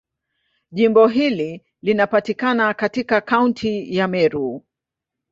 Jimbo 0.71 1.07
hili 1.07 1.65
linapatikana 1.81 2.73
katika 2.73 3.21
Kaunti 3.21 3.95
ya 3.95 4.07
Meru. 4.07 4.65